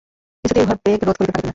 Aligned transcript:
কিছুতেই 0.45 0.63
উহার 0.65 0.77
বেগ 0.83 0.99
রোধ 1.01 1.15
করিতে 1.17 1.33
পারিবে 1.33 1.37
না। 1.37 1.49